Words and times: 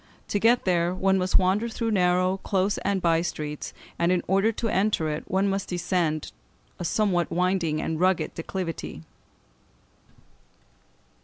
To 0.29 0.39
get 0.39 0.65
there 0.65 0.95
one 0.95 1.19
must 1.19 1.37
wander 1.37 1.69
through 1.69 1.91
narrow, 1.91 2.37
close, 2.37 2.79
and 2.79 3.03
by 3.03 3.21
streets; 3.21 3.71
and 3.99 4.11
in 4.11 4.23
order 4.25 4.51
to 4.51 4.67
enter 4.67 5.09
it, 5.09 5.25
one 5.29 5.47
must 5.47 5.69
descend 5.69 6.31
a 6.79 6.83
somewhat 6.83 7.31
winding 7.31 7.79
and 7.79 7.99
rugged 7.99 8.33
declivity. 8.33 9.03